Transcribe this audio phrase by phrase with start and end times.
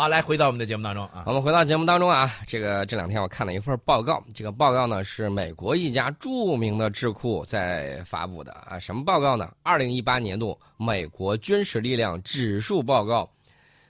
[0.00, 1.24] 好，来回到我们的节目当中啊。
[1.26, 8.78] 我们回到节目当中啊，这个这两天我看了一份报告，这个报告呢是美国一家著名的智库在发布的啊。
[8.78, 9.52] 什么报告呢？
[9.62, 13.30] 二零一八年度美国军事力量指数报告。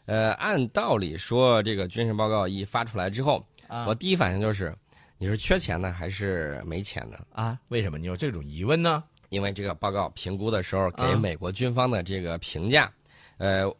[0.06, 4.74] 呃，按道理说，这个军事报告一发出来之后，啊我第一反应就是，
[5.16, 7.18] 你是缺钱呢还是没钱呢？
[7.30, 9.04] 啊，为什么你有这种疑问呢？
[9.28, 12.90] 因为这个报告评估的时候给啊美国军方的这个评价，
[13.38, 13.72] 呃，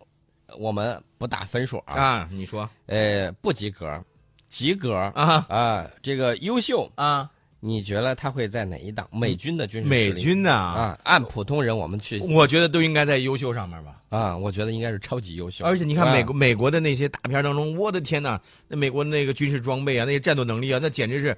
[0.59, 4.03] 我们不打分数啊，啊，你说呃，不及格，
[4.49, 7.29] 及格啊啊，这个优秀，啊，
[7.61, 9.09] 你觉得他会在哪一档？
[9.13, 10.53] 美军的军事美军呢？
[10.53, 13.97] 啊，按普通人我们去我觉得都应该在优秀上面吧。
[14.09, 15.65] 啊，我觉得应该是超级优秀。
[15.65, 21.37] 而且你看啊美国美国的那些大片当中，我的天呐，那美国那个军事装备啊，那些战斗能力啊，那简直是，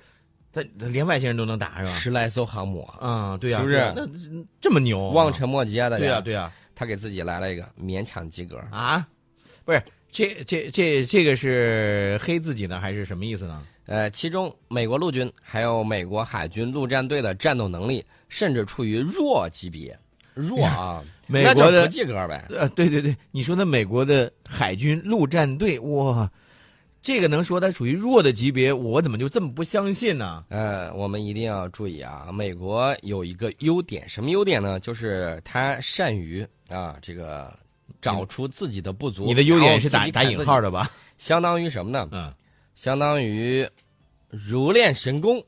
[0.53, 1.93] 他他连外星人都能打是吧？
[1.93, 4.07] 十来艘航母啊，啊，对呀，是不是那
[4.61, 5.09] 这么牛？
[5.09, 5.89] 望尘莫及啊！
[5.89, 8.59] 大家，对呀，对呀，他给自己来了一个勉强及格。
[8.71, 9.07] 啊，
[9.65, 13.63] 不是这这这这个是黑自己呢，还是什么意思呢？
[13.87, 19.99] 呃，其中美国陆军还有美国海军陆战队的战斗能力，甚至处于弱级别，
[20.35, 22.47] 弱啊，美国的及格呗。
[22.51, 26.31] 呃，对对对，你说的美国的海军陆战队，哇，
[27.03, 30.45] 这个能说它属于弱的级别，我怎么就这么不相信呢？
[30.51, 34.79] 呃，我们一定要注意啊，美国有一个优点，什么优点呢？
[34.79, 37.53] 就是它善于啊，这个
[38.01, 39.25] 找出自己的不足。
[39.25, 40.89] 你的优点是打打引号的吧？
[41.19, 42.09] 相当于什么呢？
[42.13, 42.33] 嗯，
[42.77, 43.69] 相当于
[44.31, 45.45] 如练神功，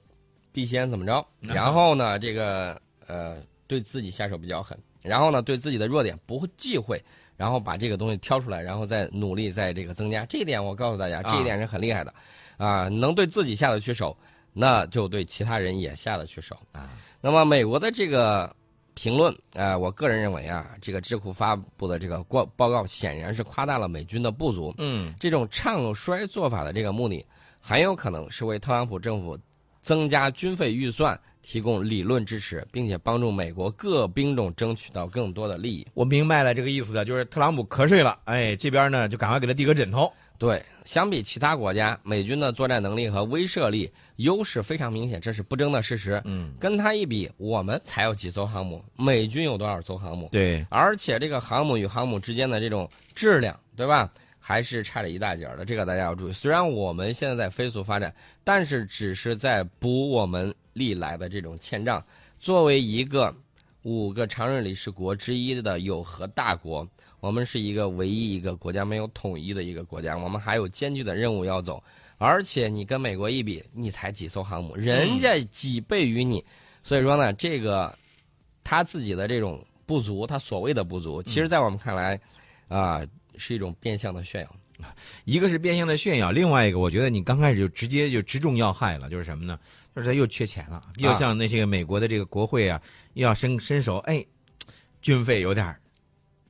[0.51, 1.25] 必先怎么着？
[1.41, 7.01] 然后呢，这个呃，对自己下手比较狠，然后呢，对自己的弱点不忌讳，
[7.37, 10.25] 然后把这个东西挑出来，然后再努力在这个增加。
[10.27, 12.15] 这一点我告诉大家，这一点是很厉害的，
[12.57, 14.17] 啊，能对自己下得去手，
[14.53, 16.91] 那就对其他人也下得去手啊。
[17.21, 18.55] 那么美国的这个
[18.95, 24.73] 评论，呃，我个人认为啊，这个智库发布的这个报报告显然是夸大了美军的不足。
[24.79, 27.27] 嗯，这种唱衰做法的这个目的，
[27.61, 29.37] 很有可能是为特朗普政府
[29.85, 35.87] 增加军费预算提供理论支持，并且帮助美国各兵种争取到更多的利益。
[35.93, 40.11] 我明白了这个意思的，就是特朗普瞌睡了，哎，这边呢就赶快给他递个枕头。
[40.39, 46.21] 对，相比其他国家，美军的作战能力和威慑力优势非常明显，这是不争的事实。
[46.25, 50.29] 嗯，跟他一比，我们才有几艘航母，美军有多少艘航母？
[50.33, 54.11] 对，而且这个航母与航母之间的这种质量，对吧？
[54.47, 56.33] 还是差了一大截儿的，这个大家要注意。
[56.35, 62.05] 虽然我们现在在飞速发展，但是只是在补我们历来的这种欠账。
[62.39, 63.35] 作为一个
[63.85, 66.87] 五个常任理事国之一的有核大国，
[67.21, 71.83] 我们是一个唯一一个国家没有统一的一个国家，我们还有艰巨的任务要走。
[72.19, 76.45] 而且你跟美国一比，你才几艘航母，人家几倍于你，
[76.83, 77.97] 所以说呢，这个
[78.63, 82.21] 他自己的这种不足，他所谓的不足，其实在我们看来，
[82.69, 83.01] 啊、
[83.39, 84.57] 是一种变相的炫耀。
[85.25, 89.59] 一个是变相的炫耀，另外一个我觉得你刚开始就直接就直中要害了，就是什么呢？
[89.95, 92.81] 就是他又缺钱了，又像那些美国的这个国会啊，
[93.13, 94.25] 又要伸伸手，哎，
[95.01, 95.75] 军费有点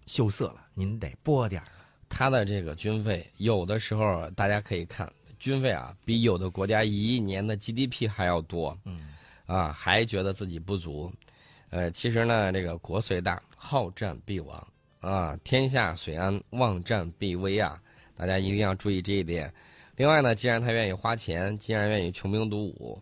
[0.06, 1.68] 羞涩了，您得拨点儿。
[2.08, 8.76] 他的这个军费，有的时候大家可以看，军费啊，比有的国家一亿年的 GDP 还要多。
[8.84, 9.12] 嗯，
[9.46, 11.12] 啊，还觉得自己不足。
[11.68, 14.66] 呃，其实呢，这个国虽大，好战必亡
[15.04, 17.80] 啊，天下虽安，望战必危啊。
[18.16, 19.52] 大家一定要注意这一点。
[19.96, 23.00] 另外呢，既然他愿意花钱，既然愿意穷兵黩武，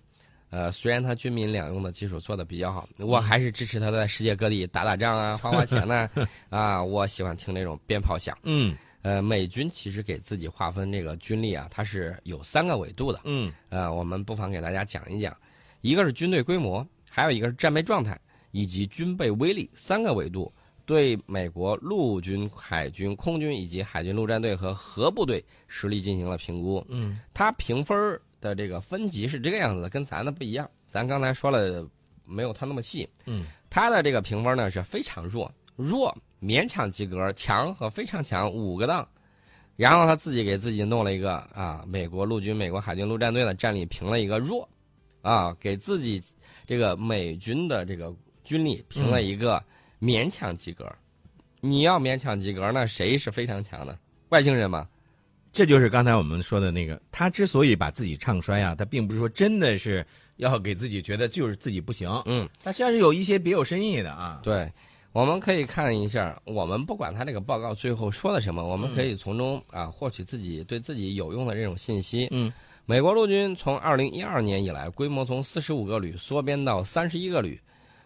[0.51, 6.11] 呃，虽然他军民两用的基础做的比较好，我还是支持他在世界各地打打仗啊，花花钱呢、
[6.51, 6.83] 啊。
[6.83, 8.37] 我喜欢听那种鞭炮响。
[8.43, 13.21] 嗯呃，美军其实给自己划分这个军力啊，它是有三个维度的。
[13.25, 15.37] 嗯呃，我们不妨给大家讲一讲，
[15.81, 18.19] 一个是军队规模，还有一个是战备状态
[18.51, 20.53] 以及军备威力三个维度，
[20.85, 26.85] 对美国陆军、海军、空军以及海军陆战队和核部队实力进行了评估。
[26.89, 30.69] 嗯它评分的这个分级是这个样子的，跟咱的不一样。
[30.89, 31.87] 咱刚才说了，
[32.25, 33.09] 没有它那么细。
[33.25, 39.09] 嗯，它的这个评分呢是非常弱，弱勉强及格，强和非常强五个档。
[39.75, 44.69] 然后他自己给自己弄了一个啊，美国陆军、美国海军陆战队的战力评了一个弱，
[45.23, 46.23] 啊，给自己
[46.67, 48.15] 这个美军的这个
[48.45, 49.63] 军力评了一个
[50.03, 50.93] 勉强及格。
[51.61, 53.97] 你要勉强及格，那谁是非常强的？
[54.31, 54.89] 外星人吗？
[55.53, 60.05] 这就是刚才我们说的那个，他之所以把自己唱衰啊，他并不是说真的是
[60.39, 64.41] 要给自己觉得就是自己不行，嗯，他实际上是有一些别有深意的啊。
[64.43, 64.73] 对，
[65.13, 72.27] 我们可以看一下，我们不管他这个报告最后说了什么，我们可以从中啊获取自己对自己有用的这种信息。
[72.31, 72.51] 嗯，
[72.87, 77.61] 美国陆军从二零一二年以来，规模从四十五个旅缩编到三十一个旅。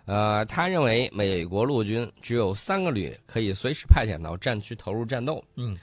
[0.07, 5.43] 呃，他认为美国陆军只有三个旅可以随时派遣到战区投入战斗。
[5.57, 5.77] 嗯，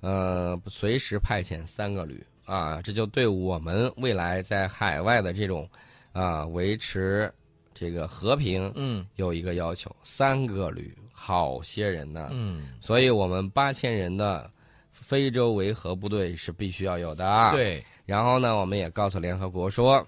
[0.00, 5.68] 呃，随时派遣三个旅啊，这就对我们未来在海外的这种
[6.12, 7.32] 啊维持
[7.72, 12.28] 这个和平嗯有一个要求，三个旅，好些人呢。
[12.32, 14.50] 嗯，所以我们八千人的
[14.92, 17.26] 非洲维和部队是必须要有的。
[17.26, 17.52] 啊。
[17.52, 20.06] 对，然后呢，我们也告诉联合国说，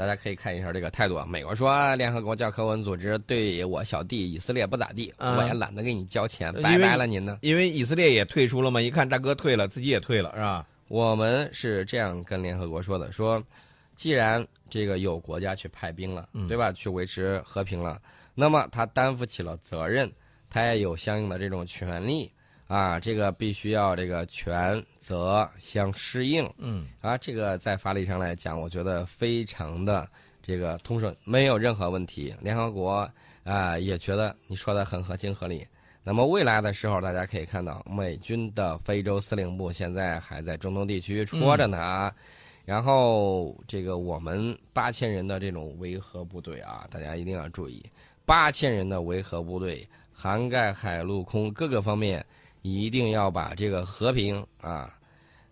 [0.00, 1.26] 大家可以看一下这个态度啊。
[1.28, 7.36] 美国说啊联合国教科文组织对我小弟以色列不咋地，嗯我也懒得给你交钱，拜拜了您呢。
[7.42, 10.66] 因为以色列也退出了嘛，一看大哥退了，自己也退了，是吧？
[10.88, 13.44] 我们是这样跟联合国说的：说，
[13.94, 16.72] 既然这个有国家去派兵了，嗯对吧？
[16.72, 18.00] 去维持和平了，
[18.34, 20.10] 那么他担负起了责任，
[20.48, 22.32] 他也有相应的这种权利
[22.70, 27.18] 啊，这个必须要这个权责相适应嗯啊。
[27.18, 30.08] 这个在法理上来讲，我觉得非常的
[30.40, 32.32] 这个通顺，没有任何问题。
[32.40, 33.10] 联合国
[33.42, 35.66] 啊也觉得你说的很合情合理。
[36.04, 42.14] 那么未来的时候，大家可以看到，美军的非洲司令部现在还在中东地区戳着呢啊。
[42.64, 47.84] 然后这个我们八千人的这种维和部队啊，大家一定要注意，
[48.24, 52.24] 八千人的维和部队涵盖海陆空各个方面，
[52.62, 54.92] 一定要把这个和平啊，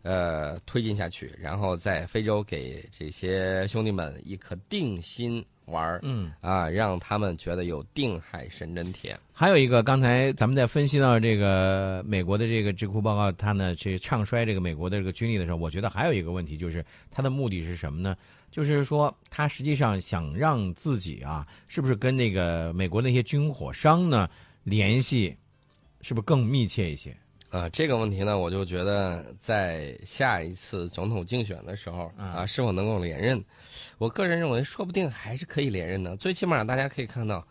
[0.03, 6.33] 呃推进下去，然后在非洲给这些兄弟们一颗定心丸儿嗯。
[6.41, 9.19] 啊，让他们觉得有定海神针铁。
[9.33, 18.17] 还有一个，刚才咱们在分析到这个美国的这个智库报告，他呢去唱衰这个美国的这个军力的时候，我觉得还有一个问题，就是他的目的是什么呢？
[18.51, 24.29] 就是说，他实际上想让自己啊，是不是跟那个美国那些军火商呢
[24.65, 25.37] 联系，
[26.09, 27.15] 是不是更密切一些？
[27.51, 33.45] 啊，这个问题呢，我就觉得在下一次总统竞选的时候嗯啊，是否能够连任，
[33.99, 36.17] 我个人认为说不定还是可以连任的。
[36.17, 37.47] 最起码大家可以看到，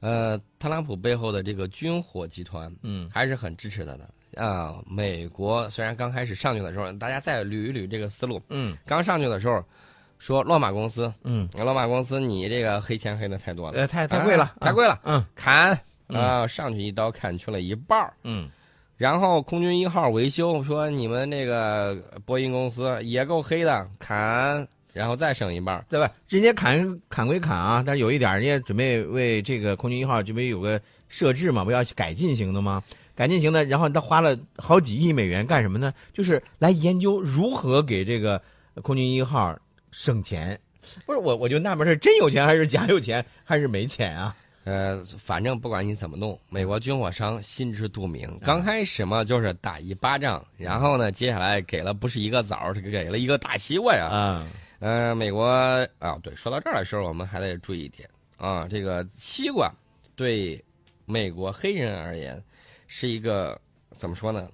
[0.00, 4.82] 呃，特朗普背后的这个军火集团嗯还是很支持他的啊。
[4.86, 9.62] 美国虽然刚开始上去的时候，大家再捋一捋这个思路，嗯刚上去的时候
[10.18, 15.78] 说洛马公司，嗯，洛马公司你这个黑钱黑的太多了，呃，太太贵了啊，太贵了，嗯砍嗯
[16.18, 18.12] 啊，上去一刀砍去了一半儿。
[18.24, 18.48] 嗯
[18.96, 21.96] 然后空军一号维修说你们那个
[22.26, 25.82] 波音公司也够黑的，砍，然后再省一半儿。
[25.88, 26.12] 对吧？
[26.28, 30.78] 人家砍砍归砍啊，但是有一点，人家准备为这个空军一号这边有个
[31.08, 32.82] 设置嘛，不要改进型的吗？
[33.14, 35.94] 改进型的，然后他花了好几亿美元干什么呢？
[36.12, 38.42] 就是来研究如何给这个
[38.82, 39.58] 空军一号
[39.90, 40.60] 省钱。
[41.06, 44.36] 不是我，我就纳闷是真有钱还是假有钱还是没钱啊？
[44.70, 48.38] 呃，反正不管你怎么弄，美国军火商心知肚明。
[48.40, 54.06] 刚开始嘛，就是打一巴掌，然后呢，接下来给了不是一个枣儿，是给了一个大西瓜呀。
[54.06, 54.46] 啊，
[54.78, 55.44] 呃，美国
[55.98, 59.68] 啊，对，说到这儿的时候，我们还得注意一点啊，这个西瓜
[60.14, 60.64] 对
[61.04, 62.40] 美国黑人而言
[62.86, 64.48] 是一个怎么说呢？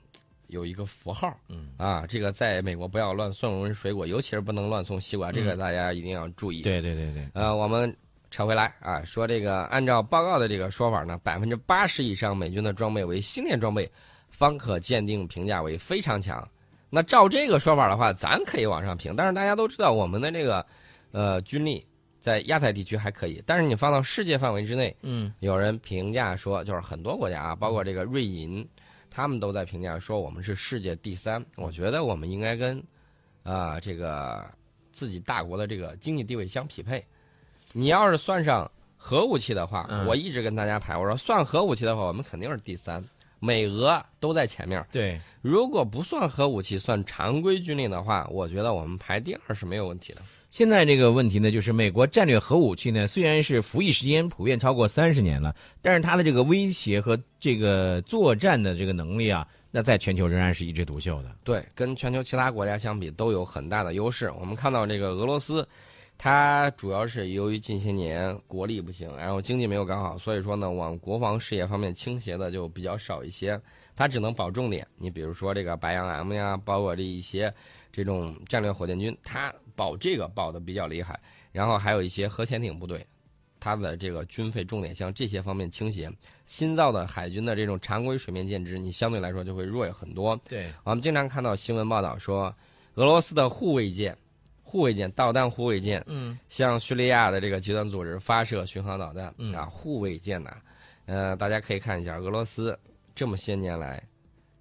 [0.46, 6.62] 有一个符号，嗯啊，这个在美国不要乱送人水果，尤其是不能乱送西瓜，这个大家一定要注意。
[6.62, 7.94] 对对对对，呃，我们
[8.37, 13.91] 扯回来啊，说这个按照报告的这个说法呢，百分之八十以上美军的装备为星链装备，
[14.29, 16.47] 方可鉴定评价为非常强。
[16.91, 20.67] 那照这个说法的话，咱可以往上评，但是大家都知道我们的这个
[21.12, 21.83] 呃军力
[22.21, 28.69] 在亚太地区还可以，但是你放到世界范围之内，嗯有人评价说，就是很多国家啊，包括这个瑞银，
[29.09, 31.43] 他们都在评价说我们是世界第三。
[31.56, 32.85] 我觉得我们应该跟
[33.44, 34.47] 啊、这个
[34.93, 37.02] 自己大国的这个经济地位相匹配。
[37.78, 43.04] 你要是算上核武器的话，嗯我一直跟大家排，我说算核武器的话，我们肯定是第三，
[43.38, 44.83] 美俄都在前面。
[44.90, 50.23] 对，如果不算核武器，算常规军力的话，我觉得我们排第二是没有问题的。
[50.50, 61.30] 现在这个问题呢，就是美国战略核武器呢，虽然是服役时间普遍超过三十年了，但是它的这个威胁和这个作战的这个能力啊，那在全球仍然是一枝独秀的。
[61.45, 64.33] 对，跟全球其他国家相比都有很大的优势。
[64.40, 65.68] 我们看到这个俄罗斯，
[66.18, 73.61] 它主要是由于近些年国力不行，然后经济没有搞好，所以说呢，往国防事业方面倾斜的就比较少一些。
[73.94, 77.52] 它只能保重点，你比如说这个白杨 M 呀，包括这一些
[77.90, 81.18] 这种战略火箭军，它保这个保的比较厉害。
[81.50, 83.06] 然后还有一些核潜艇部队，
[83.58, 86.11] 它的这个军费重点向这些方面倾斜。
[86.44, 90.38] 新造的海军的这种常规水面舰只，你相对来说就会弱很多。
[90.46, 92.54] 对，我们经常看到新闻报道说，
[92.96, 94.14] 俄罗斯的护卫舰、
[94.76, 96.38] 护卫舰、导弹护卫舰嗯。
[96.50, 99.54] 向叙利亚的这个极端组织发射巡航导弹、嗯。
[99.54, 100.50] 啊，护卫舰呐、
[101.06, 102.78] 呃，大家可以看一下俄罗斯
[103.14, 104.02] 这么些年来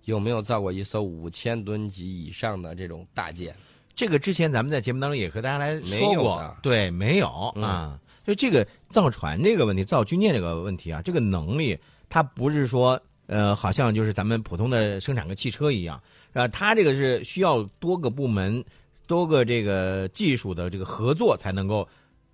[0.05, 3.53] 有没有造过一艘五千吨级以上的这种大舰。
[3.93, 7.63] 这个之前咱们在节目当中也和大家来没说过有，对，没有、嗯。
[7.63, 8.00] 啊。
[8.25, 16.01] 就这个造船这个问题，造军舰这个问题啊，这个能力它不是说呃，好像就是咱们普通的生产个汽车一样，
[16.34, 18.63] 啊，它这个是需要多个部门、
[19.07, 21.88] 多个这个技术的这个合作才能够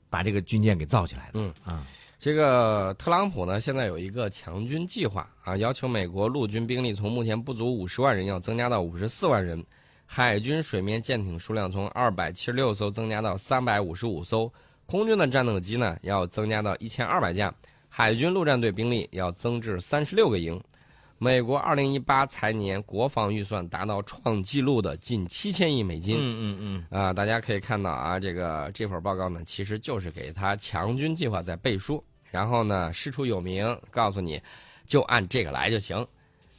[0.10, 1.40] 把这个军舰给造起来的。
[1.40, 1.86] 嗯啊，
[2.20, 9.64] 这个特朗普呢，现在有一个强军计划啊，要求美国陆军兵力从目前不足五十万人要增加到五十四万人，
[10.06, 14.52] 海军水面舰艇数量从二百七十六艘增加到三百五十五艘，
[14.86, 17.54] 空军的战斗机呢要增加到一千二百架，
[17.90, 20.62] 海军陆战队兵力要增至三十六个营。
[21.24, 26.18] 美国二零一八财年国防预算达到创纪录的近七千亿美金。
[26.18, 34.42] 嗯嗯嗯，啊，大家可以看到啊，这个这份报告呢，其实就是给他强军计划在背书，然后呢师出有名，告诉你
[34.88, 36.04] 就按这个来就行，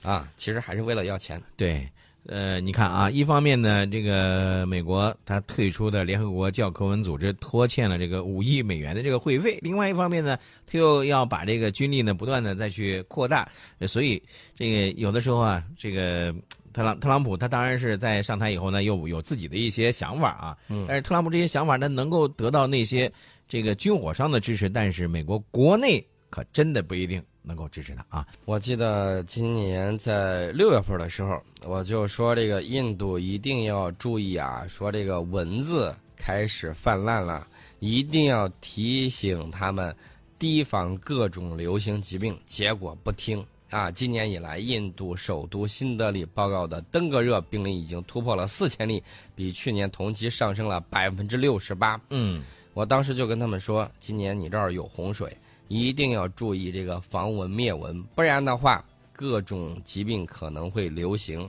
[0.00, 1.42] 啊，其实还是为了要钱。
[1.56, 1.84] 对。
[2.26, 13.48] 呃，你看啊，一方面呢，这个美国它退出的联合国教科文组织拖欠了这个五亿美元的这个会费；另外一方面呢，它又要把这个军力呢不断的再去扩大，
[13.88, 14.22] 所以
[14.54, 16.32] 这个有的时候啊，这个
[16.72, 20.84] 特朗特朗普他当然是在上台以后呢，又有自己的一些想法啊，嗯。
[20.86, 23.10] 但是特朗普这些想法呢，能够得到那些
[23.48, 28.26] 这个军火商的支持，但是美国国内可真的不一定能够支持他啊。
[28.44, 37.46] 我记得今年在六月份的时候，我就说这个印度一定要注意啊，说这个蚊子开始泛滥了，
[37.80, 39.94] 一定要提醒他们
[40.38, 42.38] 提防各种流行疾病。
[42.44, 43.90] 结果不听啊！
[43.90, 49.02] 今年以来，印度首都新德里报告的登革热病例已经突破了四千例，
[49.34, 52.00] 比去年同期上升了百分之六十八。
[52.10, 52.42] 嗯，
[52.74, 55.34] 我当时就跟他们说，今年你这儿有洪水，
[55.72, 61.48] 一定要注意这个防蚊灭蚊，不然的话，各种疾病可能会流行。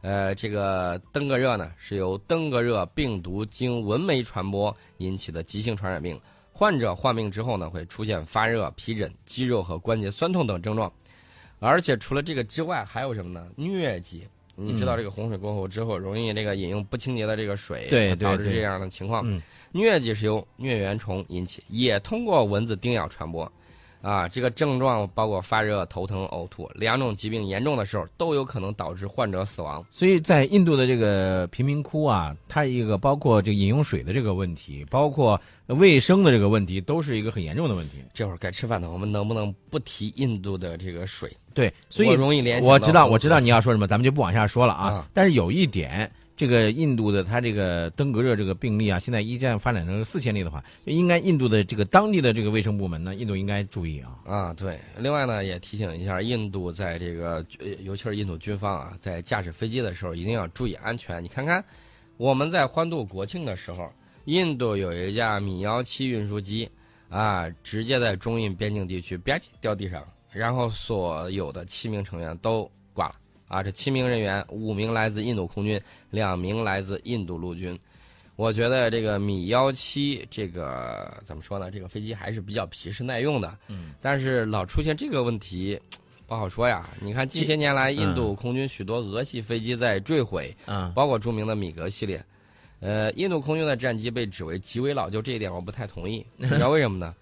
[0.00, 6.20] 呃，这个登革热呢，是由登革热病毒经蚊媒传播引起的急性传染病。
[6.52, 10.92] 患者患病之后呢，会出现发热、皮疹、肌肉和关节酸痛等症状。
[11.58, 13.44] 而且除了这个之外，还有什么呢？
[13.58, 14.24] 疟疾。
[14.54, 19.28] 你知道这个洪水过后之后，容易这个饮用不清洁的这个水，对导致这样的情况。
[19.28, 23.50] 嗯疟疾是由疟原虫引起，也通过蚊子叮咬传播。
[24.04, 29.82] 啊，这个症状包括发热、头疼、呕吐，两种疾病严重的时候都有可能导致患者死亡。
[29.90, 38.04] 所以在印度的这个贫民窟啊，它一个包括这个饮用水的这个问题，包括卫生的这个问题，都是一个很严重的问题。
[38.12, 41.34] 这会儿该吃饭了，我们能不能不提印度的这个水？
[41.54, 44.88] 对，所以我容易联想我知道，我知道你要说什么，咱们就不往下说了啊。
[44.88, 54.18] 啊但是有一点，这个印度的它这个登革热这个病例啊，现在一旦发展成四千例的话，应该印度的这个当地的这个卫生部门呢，印度应该注意啊。
[54.24, 54.80] 啊，对。
[54.98, 57.44] 另外呢，也提醒一下，印度在这个，
[57.84, 61.22] 尤其是印度军方啊，在驾驶飞机的时候一定要注意安全。
[61.22, 61.64] 你看看，
[62.16, 63.88] 我们在欢度国庆的时候，
[64.24, 66.68] 印度有一架米幺七运输机，
[67.08, 73.14] 啊，直接在中印边境地区吧唧掉地上，然后所有的七名成员都挂了。
[73.48, 77.78] 啊，这七名人员，五名来自印度空军，两名来自印度陆军。
[78.36, 81.70] 我觉得这个米幺七这个怎么说呢？
[81.70, 83.56] 这个飞机还是比较皮实耐用的。
[83.68, 83.92] 嗯。
[84.00, 85.80] 但是老出现这个问题，
[86.26, 86.88] 不好说呀。
[87.00, 92.24] 你看近些年来，嗯印度空军许多俄系飞机在坠毁，嗯，包括著名的米格系列。
[92.80, 96.26] 呃，印度空军的战机被指为极为老旧，这一点我不太同意。
[96.36, 97.14] 你知道为什么呢？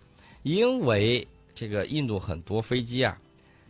[0.44, 3.16] 因为这个印度很多飞机啊，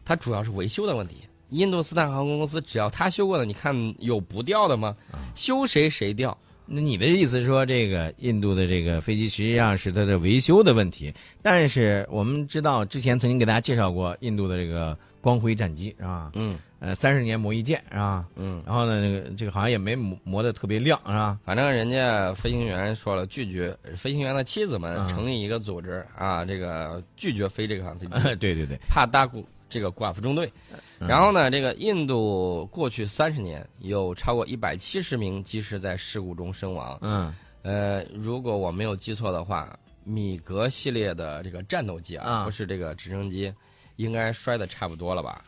[0.05, 1.17] 它主要是维修的问题。
[1.53, 4.97] 印度斯坦航空公司只要他修过的，你看有不掉的吗？
[5.35, 6.37] 修谁谁掉。
[6.65, 16.31] 那你的意思是说，这个印度的这个飞机实际上是它的维修的问题，但是我们知道之前曾经给大家介绍过印度的这个光辉战机是吧？
[16.35, 18.25] 嗯呃，三十年磨一剑是吧？
[18.37, 21.39] 嗯，然后呢，这个这个好像也没磨磨的特别亮是吧？
[21.45, 30.53] 反正人家飞行员说了，拒绝飞行员的妻子们嗯成立一个组织啊，这个拒绝飞这个航飞机， 对对对，怕搭孤这个寡妇中队。
[31.01, 36.97] 嗯然后呢，这个印度过去三十年有超过一百七十名机师在事故中身亡。
[37.01, 43.53] 嗯呃，如果我没有记错的话，米格系列的这个战斗机啊，啊不是这个直升机，
[43.97, 45.43] 应该摔的差不多了吧？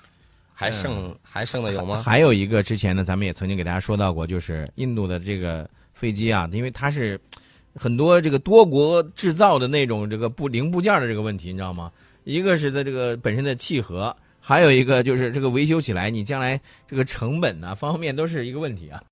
[0.52, 2.02] 还剩、嗯还剩的有吗？
[2.02, 7.21] 还有一个之前呢，咱们也曾经给大家说到过，就是印度的这个飞机啊，因为它是
[7.76, 11.93] 很多这个多国制造的那种这个部零部件的这个问题，你知道吗？
[12.25, 19.02] 一个是它这个本身的契合，还有一个就是这个维修起来，你将来这个成本呐、方面都是一个问题啊。